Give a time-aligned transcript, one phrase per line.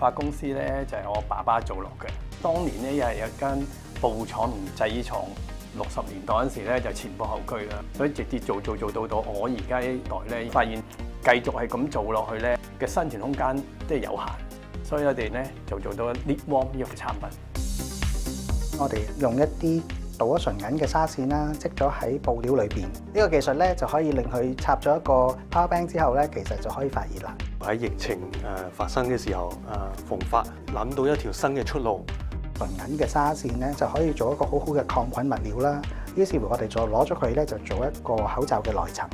[0.00, 3.66] 化公司咧就係我爸爸做落嘅，當年咧又係一間
[4.00, 5.22] 布廠同製衣廠，
[5.76, 10.76] 六十年代嗰時咧就前仆後繼啦，所以直接做做做到到我而家呢代咧，發現
[11.22, 19.82] 繼續係咁做落去咧嘅生存空間都係有限，所以我哋咧就做到 l i a warm 呢個產品，我哋用一啲。
[20.20, 25.12] 導咗純銀嘅沙線啦，積咗喺布料裏邊，呢個技術咧就可以令佢插咗一個
[25.50, 27.34] power bank 之後咧，其實就可以發熱啦。
[27.60, 32.04] 喺疫情誒發生嘅時候誒，逢發諗到一條新嘅出路，
[32.54, 35.80] 純銀嘅沙線咧就可以做一個好好嘅抗菌物料啦。
[36.16, 39.08] 於是乎我哋就攞咗佢咧，就做一個口罩嘅內層。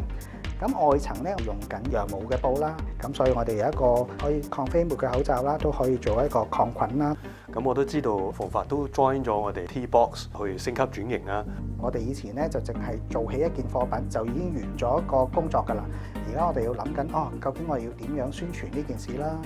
[0.58, 7.14] 咁外層咧用緊羊毛嘅布啦，咁所以我哋有一個可以抗飛沫嘅口罩啦，都可以做一個抗菌啦。
[7.52, 11.44] 咁我都知道，浮發都 join 咗我哋 T Box 去升級轉型啦。
[11.78, 15.84] 我哋以前咧就淨係做起一件貨品就已經完咗個工作㗎啦。
[16.30, 19.38] 而家我哋要諗緊，哦，究竟我要點樣宣傳呢件事啦？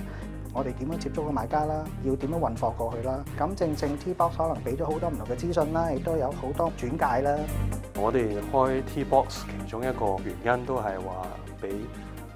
[0.53, 1.83] 我哋點樣接觸個買家啦？
[2.05, 3.21] 要點樣運貨過去啦？
[3.37, 7.37] 咁正正 T Box 可能俾咗好多唔同嘅資訊啦，亦都有好多轉介啦。
[8.01, 11.27] 我哋開 T Box 其中一個原因都係話，
[11.61, 11.69] 俾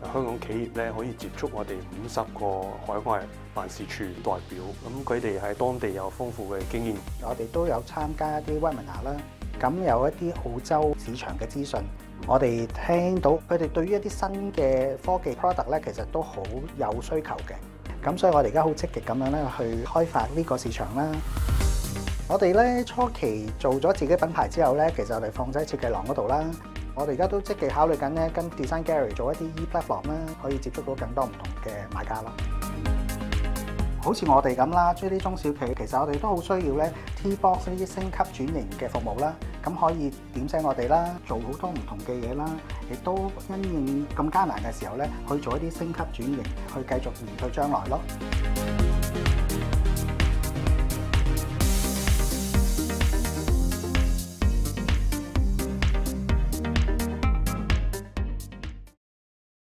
[0.03, 3.23] 香港企業咧可以接觸我哋五十個海外
[3.55, 6.97] 辦事處代表，咁佢哋喺當地有豐富嘅經驗。
[7.23, 9.17] 我哋都有參加一啲 webinar 啦，
[9.59, 11.79] 咁有一啲澳洲市場嘅資訊，
[12.27, 16.43] 我哋聽到佢哋對於一啲新嘅科技 product 咧，其實都好
[16.77, 17.55] 有需求嘅。
[18.03, 21.11] 咁所以我哋而家好積極咁樣咧，去開發呢個市場啦。
[22.27, 26.43] 我哋咧初期做咗自己品牌之後咧，其實我哋放喺設計廊嗰度啦。
[26.95, 32.31] 我哋而家都積極考慮緊咧，跟 Design Gallery 做一啲 e platform 啦，可以接觸到更多唔同嘅買家咯。
[34.01, 39.33] 好似我哋咁啦，中啲中小企其實我哋都好需要咧 T box 呢啲升級轉型嘅服務啦。
[39.63, 42.49] 咁可以點醒我哋啦，做好多唔同嘅嘢啦，
[42.91, 47.99] 亦都因應咁艱難嘅時候咧，去做一啲升級轉型，去繼續面續將來咯。